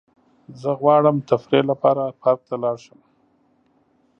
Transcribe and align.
زه 0.61 0.69
غواړم 0.81 1.15
تفریح 1.29 1.63
لپاره 1.71 2.03
پارک 2.21 2.39
ته 2.47 2.55
لاړ 2.63 2.77
شم. 2.85 2.99